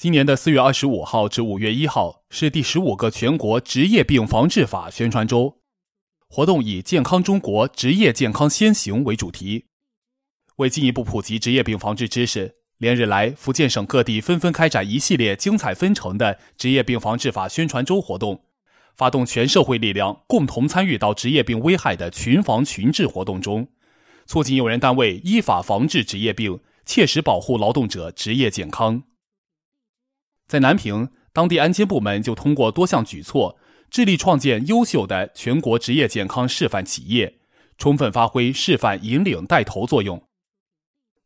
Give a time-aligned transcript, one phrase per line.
[0.00, 5.58] 今年的四月二十五号至五月一号是第十五个全国职业病防治法宣传周，
[6.26, 9.66] 活动以“健康中国，职业健康先行”为主题。
[10.56, 18.44] 为进一步普及职业病防治知识，连日来，福建省各地纷纷开展一系列精彩纷呈的职业病防治法宣传周活动，
[18.96, 23.68] 发动全社会力量共同参与到职业病危害的群防群治活动中，
[24.24, 29.02] 促进用人单位依法防治职业病，切实保护劳动者职业健康。
[30.50, 33.56] 在南平，当地安监部门就通过多项举措，
[33.88, 37.38] 致力创建优秀的全国职业健康示范企业，
[37.78, 40.20] 充分发挥示范引领带头作用。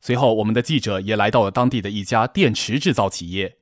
[0.03, 3.57] 随后，我们的记者也来到了当地的一家电池制造企业。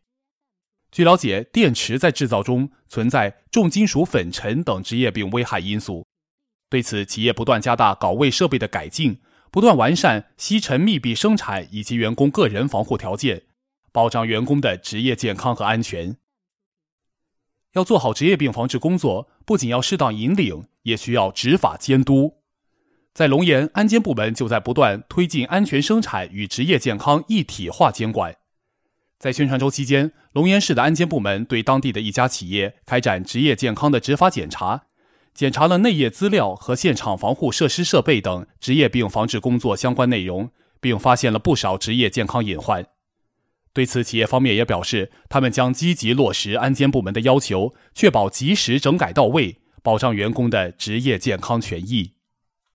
[0.90, 6.04] 据了解，电池在制造中存在重金属粉尘等职业病危害因素，
[6.68, 9.20] 对此，企业不断加大岗位设备的改进，
[9.52, 13.44] 不断完善吸尘密闭生产以及员工个人防护条件。
[13.92, 16.16] 保障员工的职业健康和安全。
[17.74, 22.38] 要做好职业病防治工作，不仅要适当引领，也需要执法监督。
[23.14, 28.36] 在龙岩，安监部门就在不断推进安全生产与职业健康一体化监管。
[29.18, 34.86] 在宣传周期间，龙岩市的安监部门对当地的一家企业开展职业健康的执法检查，
[35.32, 42.86] 检查了内业资料和现场防护设施设备等职业病防治工作相关内容，并发现了不少职业健康隐患。
[43.74, 52.12] 对此，企业方面也表示，他们将积极落实安监部门的要求，确保及时整改到位，保障员工的职业健康权益。